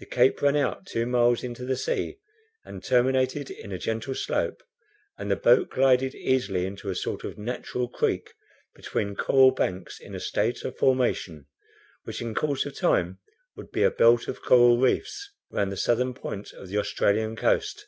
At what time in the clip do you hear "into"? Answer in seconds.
1.42-1.64, 6.66-6.90